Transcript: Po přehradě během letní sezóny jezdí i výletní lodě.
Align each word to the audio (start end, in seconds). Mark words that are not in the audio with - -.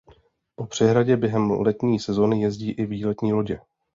Po 0.55 0.65
přehradě 0.65 1.17
během 1.17 1.51
letní 1.51 1.99
sezóny 1.99 2.41
jezdí 2.41 2.71
i 2.71 2.85
výletní 2.85 3.33
lodě. 3.33 3.59